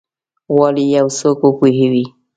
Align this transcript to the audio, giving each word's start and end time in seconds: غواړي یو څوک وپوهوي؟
غواړي 0.53 0.83
یو 0.97 1.07
څوک 1.19 1.37
وپوهوي؟ 1.43 2.05